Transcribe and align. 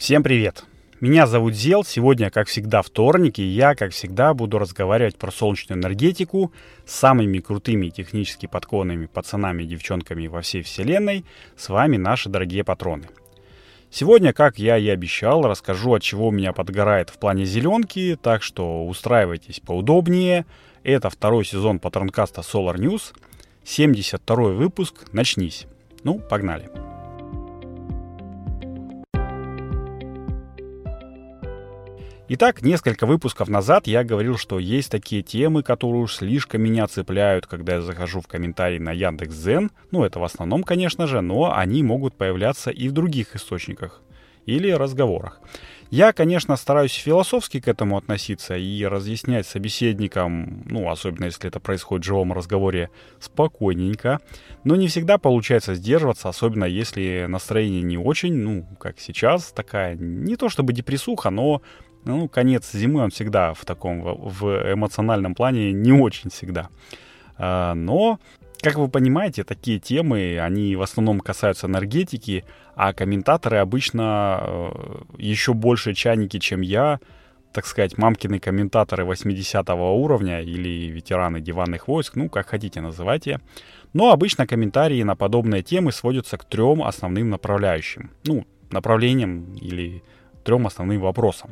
Всем 0.00 0.22
привет! 0.22 0.64
Меня 1.02 1.26
зовут 1.26 1.52
Зел. 1.52 1.84
Сегодня, 1.84 2.30
как 2.30 2.48
всегда, 2.48 2.80
вторник, 2.80 3.38
и 3.38 3.42
я, 3.42 3.74
как 3.74 3.92
всегда, 3.92 4.32
буду 4.32 4.58
разговаривать 4.58 5.18
про 5.18 5.30
солнечную 5.30 5.78
энергетику 5.78 6.54
с 6.86 6.94
самыми 6.94 7.40
крутыми 7.40 7.90
технически 7.90 8.46
подкованными 8.46 9.04
пацанами 9.04 9.62
и 9.62 9.66
девчонками 9.66 10.26
во 10.26 10.40
всей 10.40 10.62
вселенной. 10.62 11.26
С 11.54 11.68
вами 11.68 11.98
наши 11.98 12.30
дорогие 12.30 12.64
патроны. 12.64 13.08
Сегодня, 13.90 14.32
как 14.32 14.58
я 14.58 14.78
и 14.78 14.88
обещал, 14.88 15.42
расскажу, 15.42 15.92
от 15.92 16.02
чего 16.02 16.30
меня 16.30 16.54
подгорает 16.54 17.10
в 17.10 17.18
плане 17.18 17.44
зеленки, 17.44 18.18
так 18.22 18.42
что 18.42 18.86
устраивайтесь 18.86 19.60
поудобнее. 19.60 20.46
Это 20.82 21.10
второй 21.10 21.44
сезон 21.44 21.78
патронкаста 21.78 22.40
Solar 22.40 22.76
News. 22.76 23.12
72 23.64 24.34
выпуск. 24.52 25.12
Начнись. 25.12 25.66
Ну, 26.04 26.18
погнали. 26.18 26.68
Погнали. 26.68 26.89
Итак, 32.32 32.62
несколько 32.62 33.06
выпусков 33.06 33.48
назад 33.48 33.88
я 33.88 34.04
говорил, 34.04 34.36
что 34.36 34.60
есть 34.60 34.88
такие 34.88 35.20
темы, 35.20 35.64
которые 35.64 36.02
уж 36.02 36.14
слишком 36.14 36.62
меня 36.62 36.86
цепляют, 36.86 37.48
когда 37.48 37.74
я 37.74 37.80
захожу 37.82 38.20
в 38.20 38.28
комментарии 38.28 38.78
на 38.78 38.92
Яндекс.Зен. 38.92 39.72
Ну, 39.90 40.04
это 40.04 40.20
в 40.20 40.22
основном, 40.22 40.62
конечно 40.62 41.08
же, 41.08 41.22
но 41.22 41.52
они 41.52 41.82
могут 41.82 42.14
появляться 42.14 42.70
и 42.70 42.86
в 42.86 42.92
других 42.92 43.34
источниках 43.34 44.00
или 44.46 44.70
разговорах. 44.70 45.40
Я, 45.90 46.12
конечно, 46.12 46.54
стараюсь 46.54 46.92
философски 46.92 47.58
к 47.58 47.66
этому 47.66 47.96
относиться 47.96 48.56
и 48.56 48.84
разъяснять 48.84 49.44
собеседникам, 49.44 50.62
ну, 50.66 50.88
особенно 50.88 51.24
если 51.24 51.48
это 51.48 51.58
происходит 51.58 52.04
в 52.04 52.06
живом 52.06 52.32
разговоре, 52.32 52.90
спокойненько. 53.18 54.20
Но 54.62 54.76
не 54.76 54.86
всегда 54.86 55.18
получается 55.18 55.74
сдерживаться, 55.74 56.28
особенно 56.28 56.64
если 56.64 57.26
настроение 57.28 57.82
не 57.82 57.98
очень, 57.98 58.34
ну, 58.34 58.68
как 58.78 59.00
сейчас, 59.00 59.50
такая, 59.50 59.96
не 59.96 60.36
то 60.36 60.48
чтобы 60.48 60.72
депрессуха, 60.72 61.30
но 61.30 61.60
ну, 62.04 62.28
конец 62.28 62.70
зимы, 62.72 63.02
он 63.02 63.10
всегда 63.10 63.54
в 63.54 63.64
таком, 63.64 64.02
в 64.02 64.72
эмоциональном 64.72 65.34
плане 65.34 65.72
не 65.72 65.92
очень 65.92 66.30
всегда. 66.30 66.68
А, 67.36 67.74
но, 67.74 68.18
как 68.60 68.76
вы 68.76 68.88
понимаете, 68.88 69.44
такие 69.44 69.78
темы, 69.78 70.38
они 70.40 70.76
в 70.76 70.82
основном 70.82 71.20
касаются 71.20 71.66
энергетики, 71.66 72.44
а 72.74 72.92
комментаторы 72.92 73.58
обычно 73.58 74.40
э, 74.42 74.70
еще 75.18 75.52
больше 75.52 75.94
чайники, 75.94 76.38
чем 76.38 76.62
я, 76.62 77.00
так 77.52 77.66
сказать, 77.66 77.98
мамкины 77.98 78.38
комментаторы 78.38 79.04
80 79.04 79.68
уровня 79.70 80.40
или 80.40 80.90
ветераны 80.90 81.40
диванных 81.40 81.88
войск, 81.88 82.16
ну, 82.16 82.28
как 82.28 82.48
хотите 82.48 82.80
называйте. 82.80 83.40
Но 83.92 84.12
обычно 84.12 84.46
комментарии 84.46 85.02
на 85.02 85.16
подобные 85.16 85.62
темы 85.62 85.92
сводятся 85.92 86.38
к 86.38 86.44
трем 86.44 86.82
основным 86.82 87.28
направляющим. 87.28 88.10
Ну, 88.24 88.46
направлениям 88.70 89.54
или 89.56 90.02
трем 90.44 90.66
основным 90.66 91.00
вопросам. 91.00 91.50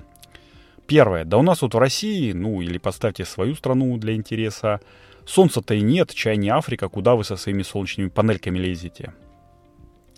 Первое. 0.88 1.26
Да 1.26 1.36
у 1.36 1.42
нас 1.42 1.60
вот 1.60 1.74
в 1.74 1.78
России, 1.78 2.32
ну 2.32 2.62
или 2.62 2.78
поставьте 2.78 3.26
свою 3.26 3.54
страну 3.54 3.98
для 3.98 4.14
интереса, 4.14 4.80
солнца-то 5.26 5.74
и 5.74 5.82
нет, 5.82 6.14
чай 6.14 6.38
не 6.38 6.48
Африка, 6.48 6.88
куда 6.88 7.14
вы 7.14 7.24
со 7.24 7.36
своими 7.36 7.62
солнечными 7.62 8.08
панельками 8.08 8.58
лезете? 8.58 9.12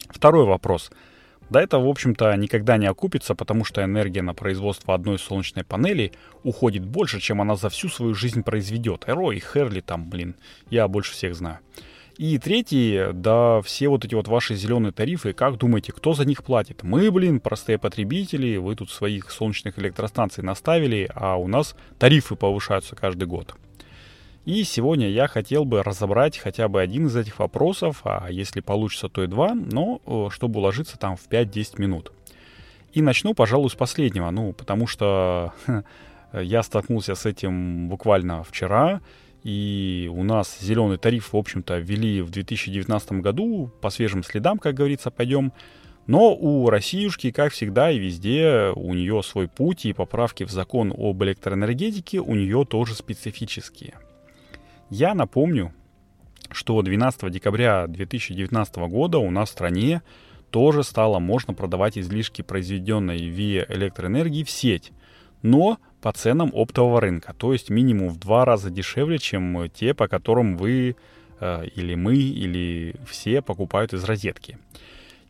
Второй 0.08 0.44
вопрос. 0.44 0.92
Да 1.50 1.60
это, 1.60 1.80
в 1.80 1.88
общем-то, 1.88 2.32
никогда 2.36 2.76
не 2.76 2.86
окупится, 2.86 3.34
потому 3.34 3.64
что 3.64 3.82
энергия 3.82 4.22
на 4.22 4.32
производство 4.32 4.94
одной 4.94 5.18
солнечной 5.18 5.64
панели 5.64 6.12
уходит 6.44 6.84
больше, 6.86 7.18
чем 7.18 7.40
она 7.40 7.56
за 7.56 7.68
всю 7.68 7.88
свою 7.88 8.14
жизнь 8.14 8.44
произведет. 8.44 9.08
Эро 9.08 9.32
и 9.32 9.40
Херли 9.40 9.80
там, 9.80 10.08
блин, 10.08 10.36
я 10.70 10.86
больше 10.86 11.14
всех 11.14 11.34
знаю. 11.34 11.58
И 12.20 12.36
третий, 12.36 13.14
да, 13.14 13.62
все 13.62 13.88
вот 13.88 14.04
эти 14.04 14.14
вот 14.14 14.28
ваши 14.28 14.54
зеленые 14.54 14.92
тарифы, 14.92 15.32
как 15.32 15.56
думаете, 15.56 15.90
кто 15.92 16.12
за 16.12 16.26
них 16.26 16.44
платит? 16.44 16.82
Мы, 16.82 17.10
блин, 17.10 17.40
простые 17.40 17.78
потребители, 17.78 18.58
вы 18.58 18.76
тут 18.76 18.90
своих 18.90 19.30
солнечных 19.30 19.78
электростанций 19.78 20.44
наставили, 20.44 21.10
а 21.14 21.36
у 21.36 21.48
нас 21.48 21.74
тарифы 21.98 22.36
повышаются 22.36 22.94
каждый 22.94 23.24
год. 23.24 23.54
И 24.44 24.64
сегодня 24.64 25.08
я 25.08 25.28
хотел 25.28 25.64
бы 25.64 25.82
разобрать 25.82 26.36
хотя 26.36 26.68
бы 26.68 26.82
один 26.82 27.06
из 27.06 27.16
этих 27.16 27.38
вопросов, 27.38 28.02
а 28.04 28.28
если 28.30 28.60
получится, 28.60 29.08
то 29.08 29.24
и 29.24 29.26
два, 29.26 29.54
но 29.54 30.02
э, 30.04 30.28
чтобы 30.30 30.60
уложиться 30.60 30.98
там 30.98 31.16
в 31.16 31.26
5-10 31.26 31.80
минут. 31.80 32.12
И 32.92 33.00
начну, 33.00 33.32
пожалуй, 33.32 33.70
с 33.70 33.74
последнего, 33.74 34.28
ну, 34.30 34.52
потому 34.52 34.86
что 34.86 35.54
я 36.34 36.62
столкнулся 36.62 37.14
с 37.14 37.24
этим 37.24 37.88
буквально 37.88 38.44
вчера, 38.44 39.00
и 39.42 40.10
у 40.12 40.22
нас 40.22 40.58
зеленый 40.60 40.98
тариф, 40.98 41.32
в 41.32 41.36
общем-то, 41.36 41.78
ввели 41.78 42.22
в 42.22 42.30
2019 42.30 43.12
году, 43.12 43.70
по 43.80 43.90
свежим 43.90 44.22
следам, 44.22 44.58
как 44.58 44.74
говорится, 44.74 45.10
пойдем. 45.10 45.52
Но 46.06 46.34
у 46.34 46.68
Россиюшки, 46.68 47.30
как 47.30 47.52
всегда 47.52 47.90
и 47.90 47.98
везде, 47.98 48.72
у 48.74 48.94
нее 48.94 49.22
свой 49.22 49.48
путь, 49.48 49.86
и 49.86 49.92
поправки 49.92 50.44
в 50.44 50.50
закон 50.50 50.92
об 50.96 51.22
электроэнергетике 51.22 52.20
у 52.20 52.34
нее 52.34 52.64
тоже 52.68 52.94
специфические. 52.94 53.94
Я 54.90 55.14
напомню, 55.14 55.72
что 56.50 56.82
12 56.82 57.30
декабря 57.30 57.86
2019 57.86 58.76
года 58.88 59.18
у 59.18 59.30
нас 59.30 59.50
в 59.50 59.52
стране 59.52 60.02
тоже 60.50 60.82
стало 60.82 61.20
можно 61.20 61.54
продавать 61.54 61.96
излишки 61.96 62.42
произведенной 62.42 63.28
ВИА 63.28 63.66
электроэнергии 63.68 64.42
в 64.42 64.50
сеть. 64.50 64.90
Но 65.42 65.78
по 66.00 66.12
ценам 66.12 66.50
оптового 66.54 67.00
рынка, 67.00 67.34
то 67.36 67.52
есть 67.52 67.70
минимум 67.70 68.08
в 68.08 68.18
два 68.18 68.44
раза 68.44 68.70
дешевле, 68.70 69.18
чем 69.18 69.68
те, 69.70 69.94
по 69.94 70.08
которым 70.08 70.56
вы 70.56 70.96
э, 71.40 71.66
или 71.74 71.94
мы, 71.94 72.16
или 72.16 72.94
все 73.06 73.42
покупают 73.42 73.92
из 73.92 74.04
розетки. 74.04 74.58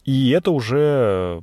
И 0.04 0.30
это 0.30 0.50
уже 0.50 1.42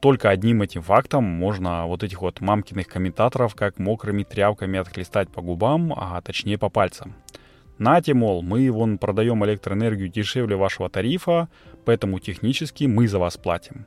только 0.00 0.30
одним 0.30 0.62
этим 0.62 0.82
фактом 0.82 1.24
можно 1.24 1.86
вот 1.86 2.02
этих 2.02 2.22
вот 2.22 2.40
мамкиных 2.40 2.86
комментаторов 2.86 3.54
как 3.54 3.78
мокрыми 3.78 4.22
тряпками 4.22 4.78
отхлестать 4.78 5.28
по 5.28 5.42
губам, 5.42 5.92
а 5.92 6.20
точнее 6.20 6.56
по 6.56 6.68
пальцам. 6.68 7.14
Нате, 7.78 8.14
мол, 8.14 8.42
мы 8.42 8.70
вон 8.70 8.98
продаем 8.98 9.44
электроэнергию 9.44 10.08
дешевле 10.08 10.54
вашего 10.54 10.88
тарифа, 10.88 11.48
поэтому 11.84 12.20
технически 12.20 12.84
мы 12.84 13.08
за 13.08 13.18
вас 13.18 13.36
платим. 13.36 13.86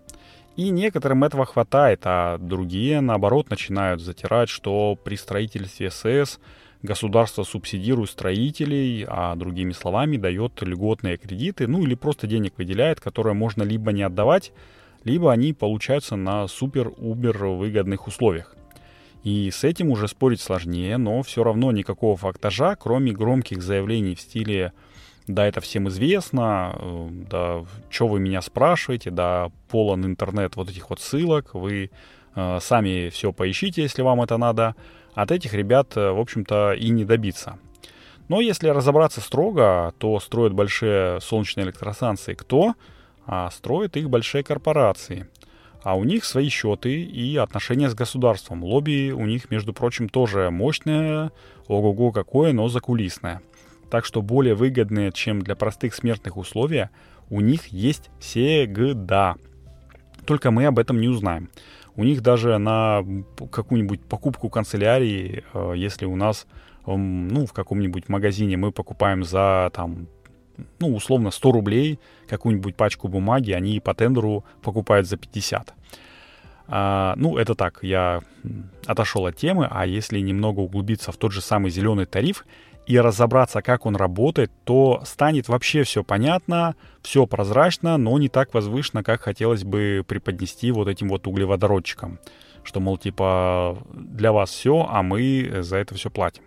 И 0.58 0.70
некоторым 0.70 1.24
этого 1.24 1.46
хватает, 1.46 2.02
а 2.06 2.40
другие, 2.40 3.00
наоборот, 3.00 3.52
начинают 3.52 4.02
затирать, 4.02 4.50
что 4.50 4.96
при 4.96 5.16
строительстве 5.16 5.92
СС 5.92 6.40
государство 6.82 7.44
субсидирует 7.44 8.10
строителей, 8.10 9.06
а 9.08 9.36
другими 9.36 9.72
словами 9.72 10.18
дает 10.18 10.60
льготные 10.64 11.18
кредиты, 11.18 11.68
ну 11.68 11.84
или 11.84 11.94
просто 11.94 12.26
денег 12.26 12.54
выделяет, 12.58 13.00
которые 13.00 13.36
можно 13.36 13.62
либо 13.62 13.92
не 13.92 14.02
отдавать, 14.02 14.52
либо 15.04 15.32
они 15.32 15.54
получаются 15.54 16.16
на 16.16 16.48
супер-убер 16.48 17.38
выгодных 17.46 18.08
условиях. 18.08 18.56
И 19.24 19.52
с 19.52 19.64
этим 19.64 19.92
уже 19.92 20.08
спорить 20.08 20.42
сложнее, 20.42 20.98
но 20.98 21.22
все 21.22 21.44
равно 21.44 21.72
никакого 21.72 22.18
фактажа, 22.18 22.76
кроме 22.76 23.12
громких 23.12 23.62
заявлений 23.62 24.16
в 24.16 24.22
стиле 24.22 24.74
да, 25.28 25.46
это 25.46 25.60
всем 25.60 25.90
известно, 25.90 26.74
э, 26.76 27.08
да, 27.30 27.66
что 27.90 28.08
вы 28.08 28.20
меня 28.20 28.42
спрашиваете, 28.42 29.12
да, 29.12 29.52
полон 29.70 30.06
интернет 30.06 30.56
вот 30.56 30.70
этих 30.70 30.90
вот 30.90 31.02
ссылок, 31.02 31.54
вы 31.54 31.92
э, 32.36 32.60
сами 32.62 33.10
все 33.10 33.34
поищите, 33.34 33.82
если 33.82 34.02
вам 34.02 34.22
это 34.22 34.38
надо. 34.38 34.76
От 35.14 35.32
этих 35.32 35.54
ребят, 35.54 35.98
э, 35.98 36.12
в 36.12 36.20
общем-то, 36.20 36.74
и 36.74 36.90
не 36.90 37.04
добиться. 37.04 37.60
Но 38.30 38.40
если 38.40 38.70
разобраться 38.70 39.20
строго, 39.20 39.94
то 39.98 40.20
строят 40.20 40.54
большие 40.54 41.20
солнечные 41.20 41.66
электростанции 41.66 42.34
кто? 42.34 42.76
А 43.26 43.52
строят 43.52 43.98
их 43.98 44.10
большие 44.10 44.44
корпорации. 44.44 45.28
А 45.84 45.96
у 45.96 46.06
них 46.06 46.24
свои 46.24 46.50
счеты 46.50 47.02
и 47.02 47.36
отношения 47.38 47.90
с 47.90 47.94
государством. 47.94 48.64
Лобби 48.64 49.12
у 49.12 49.26
них, 49.26 49.50
между 49.52 49.74
прочим, 49.74 50.08
тоже 50.10 50.50
мощное, 50.52 51.32
ого-го 51.68 52.12
какое, 52.12 52.54
но 52.54 52.70
закулисное– 52.70 53.42
так 53.90 54.06
что 54.06 54.22
более 54.22 54.56
выгодные, 54.56 55.12
чем 55.12 55.42
для 55.42 55.56
простых 55.56 55.94
смертных 55.94 56.38
условия, 56.38 56.90
у 57.30 57.42
них 57.42 57.68
есть 57.68 58.10
всегда. 58.20 59.36
Только 60.26 60.52
мы 60.52 60.66
об 60.66 60.80
этом 60.80 61.00
не 61.00 61.08
узнаем. 61.08 61.50
У 61.96 62.04
них 62.04 62.22
даже 62.22 62.58
на 62.58 63.04
какую-нибудь 63.52 64.04
покупку 64.04 64.50
канцелярии, 64.50 65.44
э, 65.54 65.74
если 65.76 66.06
у 66.06 66.16
нас 66.16 66.46
ну, 66.88 67.46
в 67.46 67.54
каком-нибудь 67.54 68.08
магазине 68.08 68.56
мы 68.56 68.72
покупаем 68.72 69.24
за 69.24 69.70
там, 69.74 70.08
ну, 70.80 70.96
условно 70.96 71.32
100 71.32 71.52
рублей 71.52 72.00
какую-нибудь 72.28 72.76
пачку 72.76 73.10
бумаги, 73.10 73.52
они 73.52 73.80
по 73.80 73.94
тендеру 73.94 74.46
покупают 74.62 75.08
за 75.08 75.18
50. 75.18 75.74
А, 76.68 77.14
ну, 77.16 77.38
это 77.38 77.56
так, 77.56 77.80
я 77.82 78.22
отошел 78.86 79.26
от 79.26 79.36
темы, 79.38 79.68
а 79.70 79.86
если 79.86 80.20
немного 80.20 80.60
углубиться 80.60 81.12
в 81.12 81.18
тот 81.18 81.32
же 81.32 81.42
самый 81.42 81.72
зеленый 81.72 82.06
тариф, 82.06 82.46
и 82.88 82.98
разобраться, 82.98 83.62
как 83.62 83.86
он 83.86 83.98
работает, 83.98 84.50
то 84.64 85.02
станет 85.06 85.50
вообще 85.50 85.84
все 85.84 86.06
понятно, 86.06 86.76
все 87.02 87.28
прозрачно, 87.28 87.98
но 87.98 88.18
не 88.18 88.30
так 88.30 88.54
возвышенно, 88.54 89.04
как 89.04 89.22
хотелось 89.22 89.66
бы 89.66 90.06
преподнести 90.08 90.72
вот 90.72 90.88
этим 90.88 91.10
вот 91.10 91.28
углеводородчикам. 91.28 92.20
Что, 92.64 92.80
мол, 92.80 92.98
типа, 92.98 93.78
для 93.94 94.32
вас 94.32 94.52
все, 94.52 94.88
а 94.90 95.04
мы 95.04 95.58
за 95.60 95.78
это 95.78 95.96
все 95.96 96.10
платим. 96.10 96.44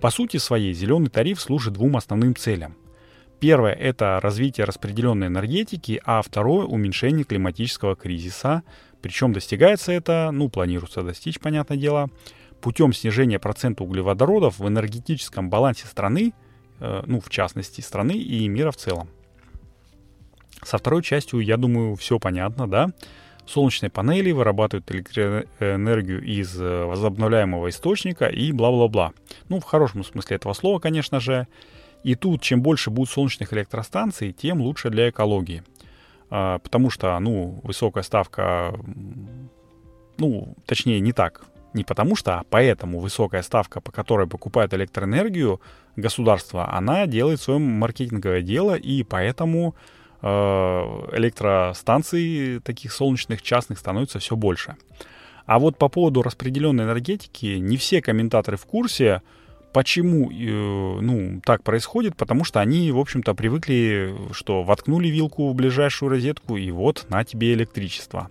По 0.00 0.10
сути 0.10 0.36
своей, 0.36 0.74
зеленый 0.74 1.08
тариф 1.08 1.40
служит 1.40 1.72
двум 1.72 1.96
основным 1.96 2.36
целям. 2.36 2.76
Первое– 3.44 3.72
это 3.74 4.20
развитие 4.22 4.64
распределенной 4.64 5.26
энергетики, 5.26 6.00
а 6.06 6.22
второе– 6.22 6.64
уменьшение 6.66 7.24
климатического 7.24 7.94
кризиса, 7.94 8.62
Причем 9.02 9.34
достигается 9.34 9.92
это, 9.92 10.30
ну, 10.32 10.48
планируется 10.48 11.02
достичь, 11.02 11.38
понятное 11.38 11.76
дело, 11.76 12.08
путем 12.62 12.94
снижения 12.94 13.38
процента 13.38 13.84
углеводородов 13.84 14.58
в 14.58 14.66
энергетическом 14.66 15.50
балансе 15.50 15.86
страны, 15.86 16.32
э, 16.80 17.02
ну, 17.04 17.20
в 17.20 17.28
частности, 17.28 17.82
страны 17.82 18.12
и 18.12 18.48
мира 18.48 18.70
в 18.70 18.78
целом. 18.78 19.10
Со 20.62 20.78
второй 20.78 21.02
частью, 21.02 21.40
я 21.40 21.58
думаю, 21.58 21.96
все 21.96 22.18
понятно, 22.18 22.66
да? 22.66 22.92
Солнечные 23.44 23.90
панели 23.90 24.32
вырабатывают 24.32 24.90
электроэнергию 24.90 26.24
из 26.24 26.58
э, 26.58 26.84
возобновляемого 26.86 27.68
источника 27.68 28.24
и 28.24 28.52
бла-бла-бла. 28.52 29.12
Ну, 29.50 29.60
в 29.60 29.64
хорошем 29.64 30.02
смысле 30.02 30.36
этого 30.36 30.54
слова, 30.54 30.78
конечно 30.78 31.20
же. 31.20 31.46
И 32.04 32.14
тут, 32.14 32.42
чем 32.42 32.62
больше 32.62 32.90
будет 32.90 33.10
солнечных 33.10 33.52
электростанций, 33.52 34.32
тем 34.32 34.60
лучше 34.60 34.90
для 34.90 35.10
экологии. 35.10 35.64
А, 36.30 36.58
потому 36.58 36.90
что, 36.90 37.18
ну, 37.18 37.60
высокая 37.64 38.04
ставка, 38.04 38.74
ну, 40.18 40.54
точнее, 40.66 41.00
не 41.00 41.12
так. 41.12 41.46
Не 41.72 41.82
потому 41.82 42.14
что, 42.14 42.38
а 42.38 42.44
поэтому 42.48 43.00
высокая 43.00 43.42
ставка, 43.42 43.80
по 43.80 43.90
которой 43.90 44.28
покупают 44.28 44.72
электроэнергию 44.74 45.60
государство, 45.96 46.72
она 46.72 47.06
делает 47.06 47.40
свое 47.40 47.58
маркетинговое 47.58 48.42
дело, 48.42 48.76
и 48.76 49.02
поэтому 49.02 49.74
Э, 50.26 51.06
электростанций 51.12 52.58
таких 52.60 52.92
солнечных 52.92 53.42
частных 53.42 53.78
становится 53.78 54.18
все 54.20 54.36
больше. 54.36 54.76
А 55.44 55.58
вот 55.58 55.76
по 55.76 55.90
поводу 55.90 56.22
распределенной 56.22 56.84
энергетики 56.84 57.58
не 57.58 57.76
все 57.76 58.00
комментаторы 58.00 58.56
в 58.56 58.64
курсе, 58.64 59.20
почему 59.74 60.30
э, 60.30 61.00
ну, 61.00 61.40
так 61.44 61.64
происходит, 61.64 62.16
потому 62.16 62.44
что 62.44 62.60
они, 62.60 62.92
в 62.92 62.98
общем-то, 62.98 63.34
привыкли, 63.34 64.14
что 64.30 64.62
воткнули 64.62 65.08
вилку 65.08 65.50
в 65.50 65.54
ближайшую 65.54 66.10
розетку, 66.10 66.56
и 66.56 66.70
вот 66.70 67.06
на 67.08 67.24
тебе 67.24 67.52
электричество. 67.54 68.30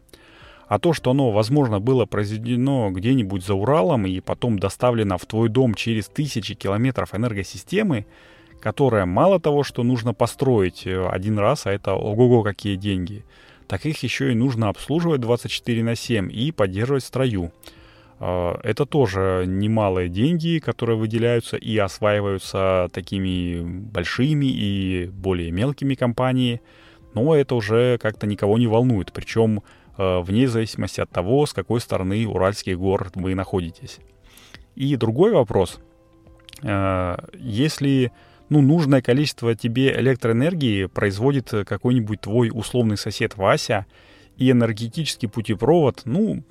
А 0.69 0.79
то, 0.79 0.93
что 0.93 1.11
оно, 1.11 1.31
возможно, 1.31 1.81
было 1.81 2.05
произведено 2.05 2.89
где-нибудь 2.91 3.45
за 3.45 3.55
Уралом 3.55 4.07
и 4.07 4.21
потом 4.21 4.57
доставлено 4.57 5.17
в 5.17 5.25
твой 5.25 5.49
дом 5.49 5.75
через 5.75 6.07
тысячи 6.07 6.55
километров 6.55 7.13
энергосистемы, 7.13 8.05
которая 8.61 9.05
мало 9.05 9.41
того, 9.41 9.63
что 9.63 9.83
нужно 9.83 10.13
построить 10.13 10.87
э, 10.87 11.05
один 11.09 11.37
раз, 11.37 11.65
а 11.65 11.73
это 11.73 11.93
ого-го 11.93 12.41
какие 12.43 12.77
деньги, 12.77 13.25
так 13.67 13.85
их 13.85 14.01
еще 14.01 14.31
и 14.31 14.35
нужно 14.35 14.69
обслуживать 14.69 15.19
24 15.19 15.83
на 15.83 15.95
7 15.95 16.31
и 16.31 16.53
поддерживать 16.53 17.03
в 17.03 17.07
строю. 17.07 17.51
А, 18.19 18.59
это 18.63 18.85
тоже 18.85 19.45
немалые 19.47 20.09
деньги, 20.09 20.59
которые 20.59 20.97
выделяются 20.97 21.57
и 21.57 21.77
осваиваются 21.77 22.89
такими 22.93 23.61
большими 23.61 24.45
и 24.45 25.09
более 25.13 25.51
мелкими 25.51 25.95
компаниями, 25.95 26.61
но 27.13 27.35
это 27.35 27.55
уже 27.55 27.97
как-то 27.99 28.27
никого 28.27 28.57
не 28.57 28.67
волнует, 28.67 29.11
причем 29.13 29.61
э, 29.97 30.19
вне 30.19 30.47
зависимости 30.47 30.99
от 30.99 31.11
того, 31.11 31.45
с 31.45 31.53
какой 31.53 31.79
стороны 31.79 32.27
Уральских 32.27 32.77
гор 32.79 33.11
вы 33.13 33.35
находитесь. 33.35 33.99
И 34.75 34.95
другой 34.95 35.31
вопрос. 35.31 35.79
Э, 36.63 37.17
если 37.37 38.11
ну, 38.49 38.61
нужное 38.61 39.01
количество 39.01 39.53
тебе 39.55 39.95
электроэнергии 39.99 40.85
производит 40.85 41.51
какой-нибудь 41.67 42.21
твой 42.21 42.49
условный 42.51 42.97
сосед 42.97 43.37
Вася, 43.37 43.85
и 44.37 44.49
энергетический 44.49 45.29
путепровод, 45.29 46.01
ну, 46.05 46.43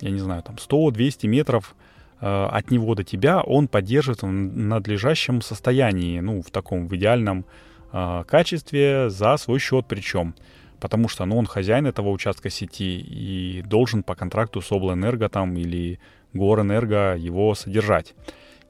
я 0.00 0.10
не 0.10 0.18
знаю, 0.18 0.42
там 0.42 0.56
100-200 0.56 1.26
метров 1.26 1.74
э, 2.20 2.26
от 2.26 2.70
него 2.70 2.94
до 2.94 3.04
тебя, 3.04 3.40
он 3.40 3.68
поддерживает 3.68 4.22
в 4.22 4.26
надлежащем 4.26 5.40
состоянии, 5.40 6.20
ну, 6.20 6.42
в 6.42 6.50
таком, 6.50 6.88
в 6.88 6.96
идеальном 6.96 7.44
э, 7.92 8.24
качестве 8.26 9.10
за 9.10 9.36
свой 9.36 9.58
счет 9.58 9.86
причем. 9.88 10.34
Потому 10.80 11.08
что, 11.08 11.24
ну, 11.24 11.38
он 11.38 11.46
хозяин 11.46 11.86
этого 11.86 12.10
участка 12.10 12.50
сети 12.50 12.98
и 12.98 13.62
должен 13.62 14.02
по 14.02 14.14
контракту 14.14 14.60
с 14.60 14.70
Облэнерго 14.70 15.28
там 15.28 15.56
или 15.56 15.98
Горэнерго 16.34 17.16
его 17.16 17.54
содержать. 17.54 18.14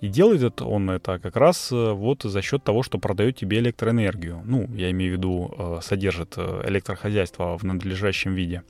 И 0.01 0.09
делает 0.09 0.63
он 0.63 0.91
это 0.91 1.19
как 1.19 1.37
раз 1.37 1.73
э, 1.73 1.93
вот 1.93 2.23
за 2.23 2.43
счет 2.43 2.63
того, 2.63 2.85
что 2.85 2.99
продает 2.99 3.37
тебе 3.37 3.59
электроэнергию. 3.59 4.43
Ну, 4.45 4.69
я 4.75 4.91
имею 4.93 5.15
в 5.15 5.17
виду, 5.17 5.81
содержит 5.83 6.39
электрохозяйство 6.39 7.59
в 7.59 7.65
надлежащем 7.65 8.35
виде. 8.35 8.63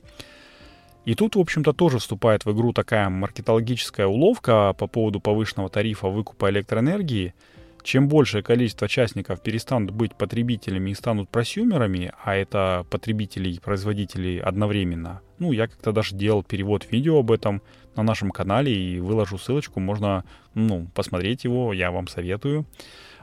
И 1.07 1.15
тут, 1.15 1.37
в 1.37 1.39
общем-то, 1.39 1.71
тоже 1.71 1.99
вступает 1.99 2.43
в 2.43 2.51
игру 2.51 2.73
такая 2.73 3.07
маркетологическая 3.07 4.07
уловка 4.07 4.75
по 4.77 4.87
поводу 4.87 5.21
повышенного 5.21 5.69
тарифа 5.69 6.09
выкупа 6.09 6.49
электроэнергии. 6.49 7.33
Чем 7.81 8.09
большее 8.09 8.43
количество 8.43 8.87
участников 8.87 9.41
перестанут 9.41 9.91
быть 9.91 10.15
потребителями 10.15 10.89
и 10.89 10.93
станут 10.93 11.29
просюмерами, 11.29 12.11
а 12.25 12.35
это 12.35 12.85
потребители 12.89 13.49
и 13.51 13.59
производители 13.61 14.37
одновременно. 14.37 15.21
Ну, 15.39 15.53
я 15.53 15.67
как-то 15.67 15.93
даже 15.93 16.13
делал 16.13 16.43
перевод 16.43 16.85
видео 16.91 17.19
об 17.19 17.31
этом 17.31 17.61
на 17.95 18.03
нашем 18.03 18.29
канале 18.29 18.75
и 18.75 18.99
выложу 18.99 19.37
ссылочку, 19.37 19.79
можно, 19.79 20.25
ну, 20.55 20.89
посмотреть 20.93 21.45
его, 21.45 21.71
я 21.71 21.91
вам 21.91 22.09
советую. 22.09 22.65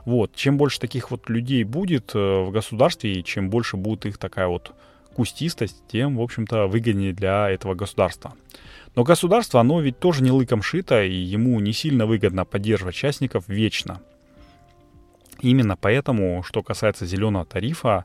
Вот, 0.07 0.35
чем 0.35 0.57
больше 0.57 0.81
таких 0.81 1.11
вот 1.11 1.29
людей 1.29 1.65
будет 1.65 2.13
э, 2.15 2.45
в 2.45 2.51
государстве, 2.51 3.13
и 3.13 3.25
чем 3.25 3.51
больше 3.51 3.77
будет 3.77 4.07
их 4.07 4.17
такая 4.17 4.47
вот 4.47 4.73
кустистость, 5.15 5.83
тем, 5.89 6.17
в 6.17 6.21
общем-то, 6.21 6.67
выгоднее 6.67 7.13
для 7.13 7.49
этого 7.49 7.75
государства. 7.75 8.35
Но 8.95 9.03
государство, 9.03 9.61
оно 9.61 9.81
ведь 9.81 9.99
тоже 9.99 10.23
не 10.23 10.31
лыком 10.31 10.63
шито, 10.63 11.03
и 11.03 11.15
ему 11.15 11.59
не 11.61 11.73
сильно 11.73 12.07
выгодно 12.07 12.45
поддерживать 12.45 12.95
частников 12.95 13.45
вечно. 13.49 14.01
Именно 15.41 15.77
поэтому, 15.77 16.43
что 16.43 16.63
касается 16.63 17.07
зеленого 17.07 17.45
тарифа, 17.45 18.05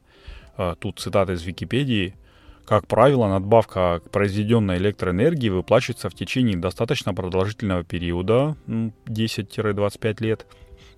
э, 0.57 0.75
тут 0.79 0.99
цитата 0.99 1.33
из 1.33 1.43
Википедии– 1.43 2.15
как 2.69 2.85
правило, 2.85 3.27
надбавка 3.27 3.99
к 4.05 4.11
произведенной 4.11 4.77
электроэнергии 4.77 5.49
выплачивается 5.49 6.07
в 6.07 6.13
течение 6.13 6.55
достаточно 6.55 7.15
продолжительного 7.15 7.83
периода, 7.83 8.57
10-25 8.67 10.23
лет, 10.23 10.45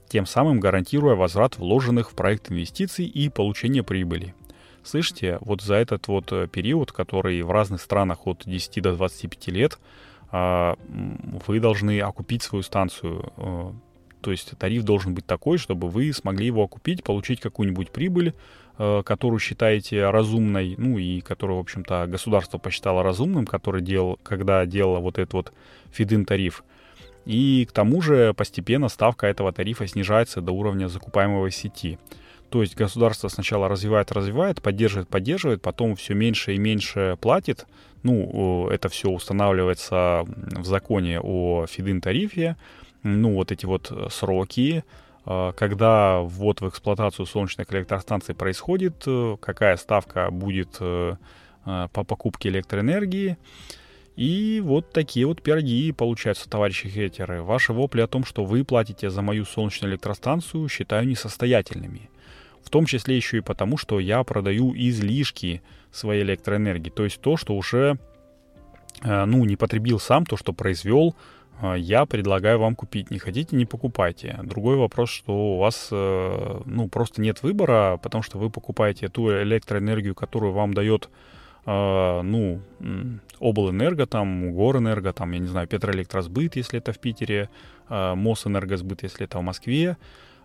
тем 0.10 0.26
самым 0.26 0.60
гарантируя 0.60 1.16
возврат 1.16 1.58
вложенных 1.58 2.12
в 2.12 2.14
проект 2.14 2.52
инвестиций 2.52 3.06
и 3.06 3.30
получение 3.30 3.84
прибыли. 3.84 4.36
Слышите, 4.84 5.38
вот 5.42 5.62
за 5.62 5.76
этот 5.76 6.08
вот 6.08 6.32
э, 6.32 6.48
период, 6.48 6.92
который 6.92 7.42
в 7.42 7.52
разных 7.52 7.82
странах 7.82 8.26
от 8.26 8.44
10 8.46 8.82
до 8.82 8.94
25 8.94 9.48
лет, 9.48 9.80
а, 10.32 10.78
вы 11.46 11.60
должны 11.60 12.00
окупить 12.00 12.42
свою 12.42 12.64
станцию. 12.64 13.32
Э, 13.38 13.72
то 14.22 14.32
есть 14.32 14.58
тариф 14.58 14.84
должен 14.84 15.14
быть 15.14 15.26
такой, 15.26 15.58
чтобы 15.58 15.90
вы 15.90 16.14
смогли 16.14 16.46
его 16.48 16.64
окупить, 16.64 17.04
получить 17.04 17.40
какую-нибудь 17.42 17.92
прибыль, 17.92 18.34
Э, 18.84 19.04
которую 19.06 19.40
считаете 19.40 20.10
разумной, 20.10 20.74
ну 20.76 20.98
и 20.98 21.22
которую, 21.22 21.58
в 21.58 21.60
общем-то, 21.60 22.08
государство 22.08 22.58
посчитало 22.58 23.04
разумным, 23.04 23.46
который 23.46 23.84
делал, 23.84 24.18
когда 24.24 24.66
делало 24.66 25.00
вот 25.00 25.20
этот 25.20 25.34
вот 25.34 25.54
фидин 25.92 26.26
тариф. 26.26 26.64
И 27.26 27.68
к 27.70 27.74
тому 27.74 28.02
же 28.02 28.34
постепенно 28.34 28.88
ставка 28.88 29.28
этого 29.28 29.52
тарифа 29.54 29.86
снижается 29.86 30.42
до 30.42 30.52
уровня 30.54 30.88
закупаемой 30.88 31.52
сети. 31.52 32.00
То 32.52 32.62
есть 32.62 32.76
государство 32.76 33.30
сначала 33.30 33.70
развивает, 33.70 34.12
развивает, 34.12 34.62
поддерживает, 34.62 35.08
поддерживает, 35.08 35.62
потом 35.62 35.96
все 35.96 36.14
меньше 36.14 36.54
и 36.54 36.58
меньше 36.58 37.18
платит. 37.22 37.66
Ну, 38.04 38.68
это 38.68 38.90
все 38.90 39.10
устанавливается 39.10 40.26
в 40.26 40.66
законе 40.66 41.22
о 41.22 41.66
фидин 41.66 42.02
тарифе. 42.02 42.58
Ну, 43.04 43.36
вот 43.36 43.54
эти 43.54 43.66
вот 43.66 43.92
сроки, 44.12 44.84
а, 45.24 45.54
когда 45.54 46.20
ввод 46.20 46.60
в 46.60 46.68
эксплуатацию 46.68 47.26
солнечных 47.26 47.72
электростанций 47.72 48.36
происходит, 48.36 49.04
э, 49.06 49.38
какая 49.40 49.78
ставка 49.78 50.30
будет 50.30 50.76
э, 50.82 51.16
э, 51.66 51.88
по 51.94 52.04
покупке 52.04 52.50
электроэнергии. 52.50 53.38
И 54.18 54.62
вот 54.64 54.92
такие 54.92 55.26
вот 55.26 55.42
пироги 55.42 55.94
получаются, 55.94 56.50
товарищи 56.50 56.90
хейтеры. 56.90 57.44
Ваши 57.44 57.72
вопли 57.72 58.02
о 58.02 58.08
том, 58.08 58.26
что 58.26 58.44
вы 58.44 58.66
платите 58.66 59.10
за 59.10 59.22
мою 59.22 59.46
солнечную 59.46 59.94
электростанцию, 59.94 60.68
считаю 60.68 61.08
несостоятельными. 61.08 62.10
В 62.64 62.70
том 62.70 62.86
числе 62.86 63.16
еще 63.16 63.38
и 63.38 63.42
потому, 63.42 63.78
что 63.78 64.00
я 64.00 64.24
продаю 64.24 64.74
излишки 64.76 65.62
своей 65.92 66.24
электроэнергии. 66.24 66.90
То 66.90 67.04
есть 67.04 67.20
то, 67.20 67.38
что 67.38 67.56
уже 67.56 67.98
ну, 69.04 69.46
не 69.46 69.56
потребил 69.56 70.00
сам, 70.00 70.26
то, 70.26 70.38
что 70.38 70.54
произвел, 70.54 71.16
а, 71.62 71.76
я 71.76 72.06
предлагаю 72.06 72.60
вам 72.60 72.76
купить. 72.76 73.12
Не 73.12 73.20
хотите, 73.20 73.56
не 73.56 73.66
покупайте. 73.66 74.40
Другой 74.44 74.76
вопрос, 74.76 75.10
что 75.10 75.56
у 75.56 75.58
вас 75.58 75.90
э, 75.92 76.62
ну, 76.66 76.88
просто 76.90 77.22
нет 77.22 77.44
выбора, 77.44 78.00
потому 78.02 78.24
что 78.24 78.40
вы 78.40 78.50
покупаете 78.50 79.08
ту 79.10 79.32
электроэнергию, 79.32 80.16
которую 80.16 80.54
вам 80.54 80.74
дает 80.74 81.10
ну, 81.64 82.60
облэнерго, 83.40 84.08
там, 84.08 84.52
горэнерго, 84.52 85.14
там, 85.14 85.32
я 85.32 85.38
не 85.38 85.46
знаю, 85.46 85.68
петроэлектросбыт, 85.68 86.56
если 86.56 86.80
это 86.80 86.92
в 86.92 86.98
Питере, 86.98 87.52
Мосэнергосбыт, 87.88 89.04
если 89.04 89.26
это 89.26 89.38
в 89.38 89.44
Москве, 89.44 89.96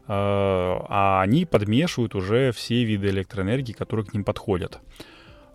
а 0.09 1.21
они 1.23 1.45
подмешивают 1.45 2.15
уже 2.15 2.53
все 2.53 2.85
виды 2.85 3.09
электроэнергии, 3.09 3.73
которые 3.73 4.07
к 4.07 4.13
ним 4.13 4.25
подходят. 4.25 4.81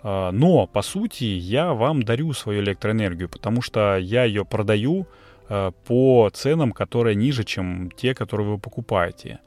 Но, 0.03 0.67
по 0.67 0.81
сути, 0.81 1.25
я 1.25 1.73
вам 1.73 2.01
дарю 2.03 2.33
свою 2.33 2.61
электроэнергию, 2.61 3.29
потому 3.29 3.61
что 3.61 3.97
я 3.97 4.23
ее 4.23 4.43
продаю 4.43 5.07
Э, 5.51 5.71
по 5.85 6.29
ценам, 6.33 6.71
которые 6.71 7.13
ниже, 7.15 7.43
чем 7.43 7.91
те, 7.91 8.15
которые 8.15 8.47
вы 8.47 8.57
покупаете. 8.57 9.39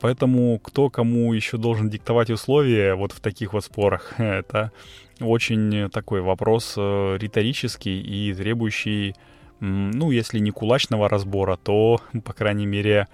Поэтому 0.00 0.58
кто 0.58 0.90
кому 0.90 1.32
еще 1.32 1.56
должен 1.56 1.88
диктовать 1.88 2.28
условия 2.28 2.94
вот 2.94 3.12
в 3.12 3.20
таких 3.20 3.54
вот 3.54 3.64
спорах, 3.64 4.12
это 4.20 4.70
очень 5.18 5.88
такой 5.88 6.20
вопрос 6.20 6.74
э, 6.76 7.16
риторический 7.18 7.98
и 8.02 8.34
требующий, 8.34 9.14
ну, 9.60 10.10
если 10.10 10.38
не 10.40 10.50
кулачного 10.50 11.08
разбора, 11.08 11.56
то, 11.56 12.02
по 12.22 12.34
крайней 12.34 12.66
мере, 12.66 13.08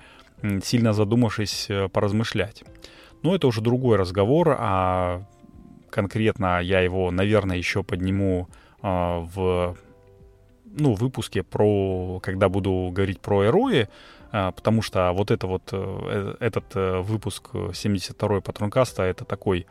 сильно 0.63 0.93
задумавшись, 0.93 1.67
э, 1.69 1.89
поразмышлять. 1.89 2.65
Но 3.23 3.35
это 3.35 3.47
уже 3.47 3.61
другой 3.61 3.97
разговор, 3.97 4.57
а 4.59 5.23
конкретно 5.91 6.61
я 6.61 6.81
его, 6.81 7.11
наверное, 7.11 7.57
еще 7.57 7.83
подниму 7.85 8.49
а, 8.81 9.21
в 9.21 9.77
ну, 10.65 10.95
выпуске 10.95 11.43
про, 11.43 12.19
когда 12.21 12.49
буду 12.49 12.91
говорить 12.93 13.21
про 13.21 13.45
эрои, 13.45 13.89
а, 14.33 14.51
потому 14.53 14.83
что 14.83 15.13
вот 15.13 15.31
это 15.31 15.47
вот, 15.47 15.69
э, 15.73 16.35
э, 16.41 16.45
этот 16.45 16.75
выпуск 17.07 17.51
72-й 17.53 18.41
Патронкаста, 18.41 19.03
это 19.05 19.25
такой 19.25 19.67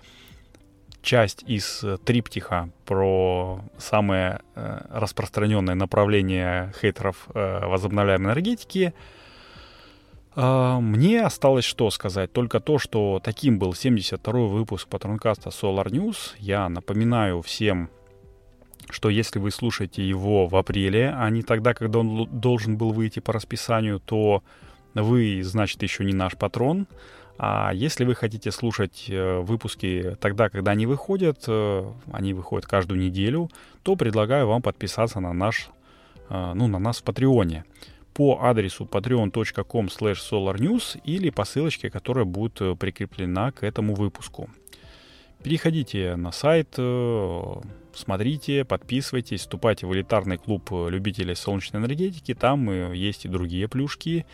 часть 1.01 1.43
из 1.47 1.83
триптиха 2.05 2.69
про 2.85 3.61
самое 3.79 4.41
распространенное 4.53 5.73
направление 5.73 6.71
хейтеров 6.79 7.27
возобновляемой 7.33 8.27
энергетики— 8.27 8.93
мне 10.35 11.21
осталось 11.23 11.65
что 11.65 11.89
сказать? 11.89 12.31
Только 12.31 12.59
то, 12.59 12.79
что 12.79 13.19
таким 13.21 13.59
был 13.59 13.71
72-й 13.71 14.49
выпуск 14.49 14.87
Патронкаста 14.87 15.49
Solar 15.49 15.87
News. 15.87 16.35
Я 16.39 16.69
напоминаю 16.69 17.41
всем, 17.41 17.89
что 18.89 19.09
если 19.09 19.39
вы 19.39 19.51
слушаете 19.51 20.07
его 20.07 20.47
в 20.47 20.55
апреле, 20.55 21.13
а 21.15 21.29
не 21.29 21.43
тогда, 21.43 21.73
когда 21.73 21.99
он 21.99 22.27
должен 22.31 22.77
был 22.77 22.91
выйти 22.91 23.19
по 23.19 23.33
расписанию, 23.33 23.99
то 23.99 24.43
вы, 24.93 25.41
значит, 25.43 25.83
еще 25.83 26.05
не 26.05 26.13
наш 26.13 26.37
патрон. 26.37 26.87
А 27.37 27.71
если 27.73 28.05
вы 28.05 28.13
хотите 28.13 28.51
слушать 28.51 29.05
э, 29.09 29.39
выпуски 29.39 30.15
тогда, 30.19 30.49
когда 30.49 30.71
они 30.71 30.85
выходят, 30.85 31.43
э, 31.47 31.91
они 32.11 32.33
выходят 32.33 32.67
каждую 32.67 32.99
неделю, 32.99 33.49
то 33.83 33.95
предлагаю 33.95 34.47
вам 34.47 34.61
подписаться 34.61 35.19
на 35.19 35.33
наш, 35.33 35.69
э, 36.29 36.51
ну, 36.53 36.67
на 36.67 36.77
нас 36.77 36.99
в 36.99 37.03
Патреоне 37.03 37.65
по 38.13 38.39
адресу 38.41 38.85
patreon.com 38.85 39.87
solarnews 39.87 40.99
или 41.03 41.29
по 41.29 41.45
ссылочке, 41.45 41.89
которая 41.89 42.25
будет 42.25 42.61
э, 42.61 42.75
прикреплена 42.75 43.51
к 43.51 43.63
этому 43.63 43.95
выпуску. 43.95 44.49
Переходите 45.43 46.15
на 46.15 46.31
сайт, 46.31 46.75
э, 46.77 47.53
смотрите, 47.93 48.65
подписывайтесь, 48.65 49.41
вступайте 49.41 49.87
в 49.87 49.93
элитарный 49.93 50.37
клуб 50.37 50.69
э, 50.71 50.89
любителей 50.89 51.35
солнечной 51.35 51.81
энергетики, 51.81 52.33
там 52.33 52.91
есть 52.93 53.25
и 53.25 53.29
другие 53.29 53.67
плюшки. 53.67 54.25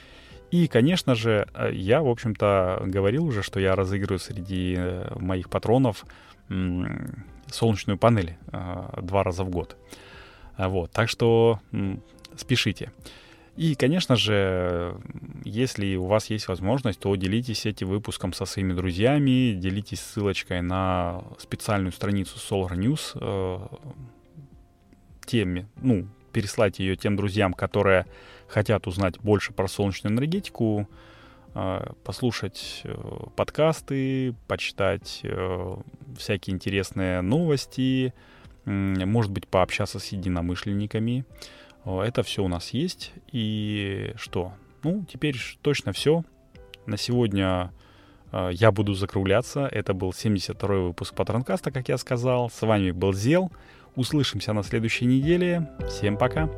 И, 0.50 0.68
конечно 0.68 1.14
же, 1.14 1.48
я, 1.74 2.02
в 2.02 2.08
общем-то, 2.08 2.84
говорил 2.86 3.26
уже, 3.26 3.44
что 3.44 3.60
я 3.60 3.76
разыгрываю 3.76 4.20
среди 4.20 4.78
моих 5.20 5.50
патронов 5.50 6.06
солнечную 7.48 7.98
панель 7.98 8.38
два 8.50 9.24
раза 9.24 9.44
в 9.44 9.50
год. 9.50 9.76
Вот, 10.58 10.90
так 10.92 11.10
что 11.10 11.60
спешите. 12.38 12.94
И, 13.58 13.74
конечно 13.74 14.16
же, 14.16 14.96
если 15.44 15.96
у 15.96 16.06
вас 16.06 16.30
есть 16.30 16.48
возможность, 16.48 17.00
то 17.00 17.16
делитесь 17.16 17.66
этим 17.66 17.88
выпуском 17.88 18.32
со 18.32 18.46
своими 18.46 18.74
друзьями, 18.74 19.54
делитесь 19.54 20.00
ссылочкой 20.00 20.62
на 20.62 21.24
специальную 21.40 21.92
страницу 21.92 22.38
Solar 22.38 22.78
News, 22.78 23.18
э, 23.20 23.68
теме, 25.26 25.68
ну, 25.82 26.08
переслать 26.32 26.78
ее 26.78 26.96
тем 26.96 27.16
друзьям, 27.16 27.54
которые 27.54 28.06
хотят 28.48 28.86
узнать 28.86 29.20
больше 29.20 29.54
про 29.54 29.68
солнечную 29.68 30.14
энергетику, 30.14 30.88
э, 31.56 31.94
послушать 32.04 32.82
э, 32.84 32.96
подкасты, 33.36 34.36
почитать 34.48 35.22
э, 35.24 35.78
всякие 36.16 36.54
интересные 36.54 37.22
новости, 37.22 38.14
может 38.66 39.32
быть, 39.32 39.48
пообщаться 39.48 39.98
с 39.98 40.08
единомышленниками. 40.10 41.26
Это 41.88 42.22
все 42.24 42.44
у 42.44 42.48
нас 42.48 42.72
есть. 42.72 43.14
И 43.32 44.14
что? 44.18 44.54
Ну, 44.84 45.06
теперь 45.10 45.38
точно 45.62 45.94
все. 45.94 46.24
На 46.86 46.98
сегодня 46.98 47.72
э, 48.32 48.50
я 48.54 48.72
буду 48.72 48.94
закругляться. 48.94 49.68
Это 49.72 49.94
был 49.94 50.12
72-й 50.12 50.88
выпуск 50.88 51.16
Патронкаста, 51.16 51.72
как 51.72 51.88
я 51.88 51.98
сказал. 51.98 52.50
С 52.50 52.62
вами 52.62 52.92
был 52.92 53.14
Зел. 53.14 53.52
Услышимся 53.96 54.54
на 54.54 54.64
следующей 54.64 55.06
неделе. 55.06 55.70
Всем 55.88 56.18
пока. 56.18 56.50